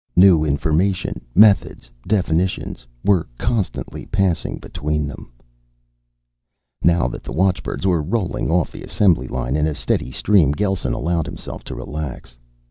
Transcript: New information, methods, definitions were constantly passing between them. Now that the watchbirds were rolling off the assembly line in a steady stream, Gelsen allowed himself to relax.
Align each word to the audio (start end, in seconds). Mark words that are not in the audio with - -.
New 0.15 0.43
information, 0.43 1.21
methods, 1.35 1.91
definitions 2.07 2.87
were 3.05 3.27
constantly 3.37 4.07
passing 4.07 4.57
between 4.57 5.07
them. 5.07 5.31
Now 6.81 7.07
that 7.07 7.21
the 7.21 7.31
watchbirds 7.31 7.85
were 7.85 8.01
rolling 8.01 8.49
off 8.49 8.71
the 8.71 8.81
assembly 8.81 9.27
line 9.27 9.55
in 9.55 9.67
a 9.67 9.75
steady 9.75 10.09
stream, 10.09 10.53
Gelsen 10.53 10.93
allowed 10.93 11.27
himself 11.27 11.63
to 11.65 11.75
relax. 11.75 12.35